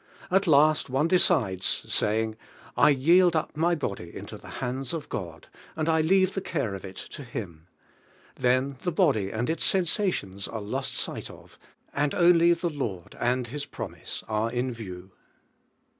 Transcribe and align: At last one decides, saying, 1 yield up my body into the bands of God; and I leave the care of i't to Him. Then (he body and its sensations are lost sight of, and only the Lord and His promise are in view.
At 0.31 0.47
last 0.47 0.89
one 0.89 1.07
decides, 1.07 1.67
saying, 1.85 2.35
1 2.73 2.99
yield 2.99 3.35
up 3.35 3.55
my 3.55 3.75
body 3.75 4.11
into 4.15 4.35
the 4.35 4.49
bands 4.59 4.93
of 4.93 5.09
God; 5.09 5.47
and 5.75 5.87
I 5.87 6.01
leave 6.01 6.33
the 6.33 6.41
care 6.41 6.73
of 6.73 6.83
i't 6.83 6.95
to 7.11 7.23
Him. 7.23 7.67
Then 8.33 8.77
(he 8.83 8.89
body 8.89 9.29
and 9.29 9.47
its 9.47 9.63
sensations 9.63 10.47
are 10.47 10.59
lost 10.59 10.95
sight 10.97 11.29
of, 11.29 11.59
and 11.93 12.15
only 12.15 12.51
the 12.55 12.71
Lord 12.71 13.15
and 13.19 13.45
His 13.49 13.67
promise 13.67 14.23
are 14.27 14.51
in 14.51 14.73
view. 14.73 15.11